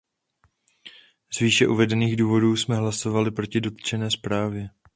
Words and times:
Z 1.33 1.39
výše 1.39 1.67
uvedených 1.67 2.15
důvodů 2.17 2.55
jsme 2.57 2.75
hlasovali 2.75 3.31
proti 3.31 3.61
dotčené 3.61 4.11
zprávě. 4.11 4.69